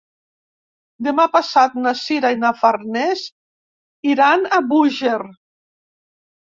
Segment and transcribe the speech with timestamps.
[1.07, 3.27] Demà passat na Sira i na Farners
[4.17, 5.19] iran a Búger.